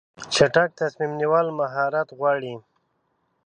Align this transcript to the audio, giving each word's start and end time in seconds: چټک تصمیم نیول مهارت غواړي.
چټک 0.33 0.69
تصمیم 0.79 1.11
نیول 1.19 1.47
مهارت 1.59 2.07
غواړي. 2.17 2.53